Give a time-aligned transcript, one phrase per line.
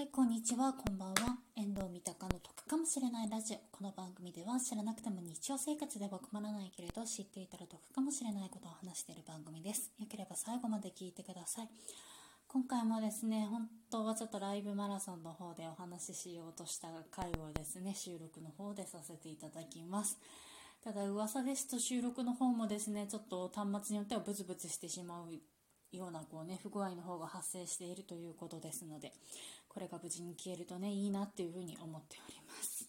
[0.00, 1.36] はい、こんにちは、こんばんは。
[1.54, 3.58] 遠藤三鷹の得かもしれないラジオ。
[3.70, 9.92] この番組では知らなくても日常生活では困らないけれど知っていたら得かもしれないことを話している番組です。
[9.98, 11.68] よければ最後まで聞いてください。
[12.48, 20.18] 今回もですね、本当はちょっとライブマラソンの方でお話ししようとした回をですね、収録の方でさせていただきます。
[20.82, 25.26] ただ噂ですと収録の方もですね、ちょっと端末によってはブツブツしてしまう
[25.92, 29.12] ようなこうね、不具合の方が発生しているということですので、
[29.68, 32.88] これが無事に消えるとね、いいなっていうふうに思っております。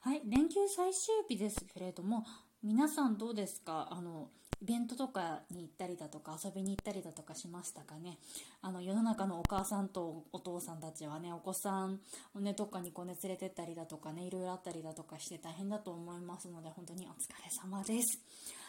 [0.00, 2.24] はい、連休最終日ですけれども、
[2.62, 3.88] 皆さんどうですか？
[3.90, 8.18] あの、イベントとかに行ったりだとか遊びに行ったりだとかしましたかね？
[8.60, 12.00] あの世の中のお母さんとお父さんたちはねお子さん
[12.34, 18.18] をねどっかにこうね連れてったりだとかねいろいろあったりだとかして大変だと思いますので本当にお疲れ様です。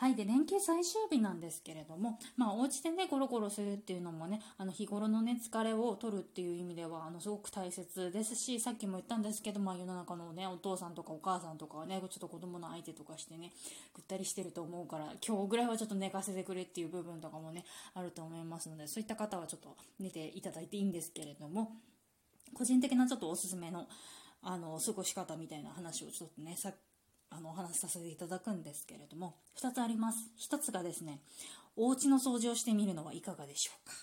[0.00, 0.14] はい。
[0.14, 13.52] で、連休最終日なんですけれども、まあ、お家でね、ゴロゴロするっていうのもね、あの、日頃のね、疲れを取るっていう意味では、あの、すごく大切ですし、さっきも言ったんですけど、まあ、世の中のね、お父さんとかお母さんとかはね、ちょっと子供の相手とかしてね、
[13.92, 21.72] ぐったりしてると思うから、今日ぐらいはちょっと寝かせてくれっていう部分とかもね、あると思いますので、そういった方はちょっと寝ていただいていいんですけれども、
[22.54, 23.86] 個人的なちょっとおすすめの、
[24.40, 26.74] あの、過ごし方みたいな話をちょっとね、さっ
[27.30, 30.18] あのお話しさせていただくんですけれども2つあります。
[30.50, 31.20] 1つがですね
[31.76, 33.94] お家の掃除をしてみるのはいかがでしょうか。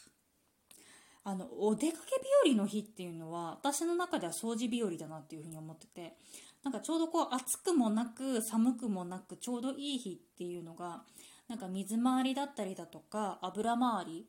[1.24, 6.16] あのお出かけ日和の日っていうのは私の中では掃除日和だなっていうふうに思ってて
[6.64, 11.04] なんかちょうどこう暑くもなく寒くもなくちょうどいい日っていうのが
[11.50, 14.26] なんか水回りだったりだとか油回り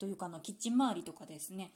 [0.00, 1.72] というかのキッチン周りとかですね。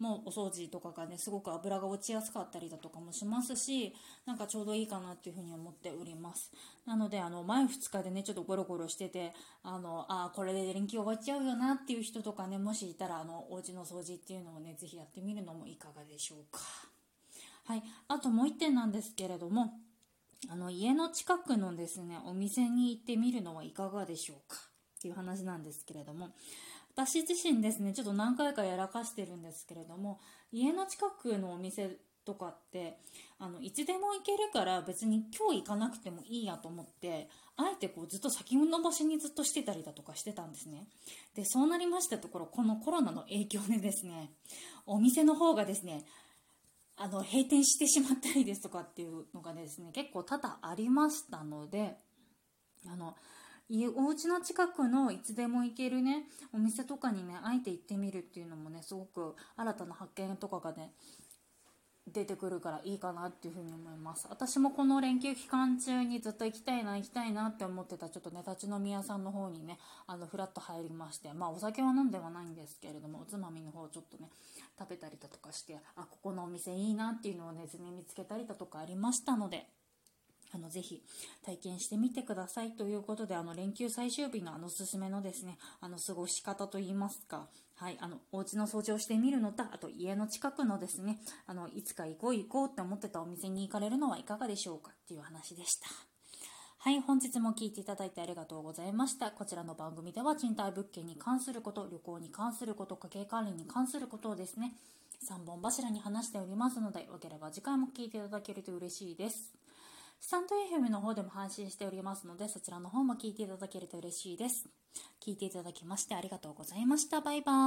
[0.00, 3.92] もうお掃除とかがねすごく油が落ちやすかったりだとかもしますし
[4.26, 6.52] なんかちょうどいいかなっていうふうに思っております。
[6.86, 16.60] なのであの前2日でねちょっとゴロゴロしててあのあこれで連休終わっちゃうよなっていう人とかねもしいたらあのお家の掃除っていうのをねぜひやってみるのもいかがでしょうか。
[17.64, 17.82] はい。
[18.08, 19.74] あともう1点なんですけれども
[20.50, 24.56] あの家の近くのですねお店に行ってみるのはいかがでしょうか
[24.98, 26.30] っていう話なんですけれども
[26.98, 30.18] 私自身ですねちょっと何回かやらかしてるんですけれども
[30.50, 32.98] 家の近くのお店とかって
[33.38, 40.86] あのいつでも行けるから別に今日行かなくてもいいやと思ってあえてこうずっと先延ばしにずっとしてたりだとかしてたんですね。
[41.36, 44.32] でそうなりましたところこのコロナの影響でですね
[44.84, 46.04] お店の方がですね
[46.96, 51.96] あの閉店してしまったりですとかっていうのがですね結構多々ありましたので
[52.88, 53.14] あの
[53.96, 56.24] お家の近くのいつでも行けるね
[56.54, 60.92] お店とかにねあえて行ってみるっていうのもねすごく新たな発見とかがね
[62.12, 64.26] 出てくるからいいかなっていうふうに思います。
[64.30, 74.30] 私もこの連休期間中にずっと行きたいな行きたいなって思ってたちょっとね立ち飲み屋さんの方にねあのフラッと入りましてまあお酒は飲んではないんですけれどもおつまみの方をちょっとね
[74.78, 79.66] 食べたりだとかしてあここのお店いいなっていうのをね図に見つけたりだとかありましたので
[80.52, 81.02] あの、ぜひ
[81.44, 94.90] 体験してみてくださいということで、あの、連休最終日のあの、おすすめのですね、あの、過ごし方といいますか、はい、あの、お家の掃除をしてみるのと、あと家の近くのですね、あの、いつか行こう行こうって思ってたお店に行かれるのはいかがでしょうか？
[94.90, 95.88] っていう話でした。
[96.80, 99.30] はい、本日も聴いていただいてありがとうございました。
[99.32, 104.74] こちらの番組では賃貸物件に関すること、旅行に関すること、家計管理に関することをですね、
[105.28, 109.52] 3本柱に話しておりますので、よければ次回も聴いていただけると嬉しいです。
[110.20, 114.68] スタンド FM の方でも配信しておりますので、そちらの方も聞いていただけると嬉しいです。
[115.24, 117.20] 聞いていただきましてありがとうございました。
[117.20, 117.58] バイバーイ。